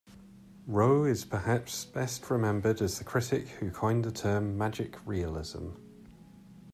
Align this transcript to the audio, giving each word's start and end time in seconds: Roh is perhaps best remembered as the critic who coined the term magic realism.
Roh 0.65 1.03
is 1.05 1.25
perhaps 1.25 1.85
best 1.85 2.31
remembered 2.31 2.81
as 2.81 2.97
the 2.97 3.03
critic 3.03 3.49
who 3.59 3.69
coined 3.69 4.03
the 4.03 4.11
term 4.11 4.57
magic 4.57 4.95
realism. 5.05 5.73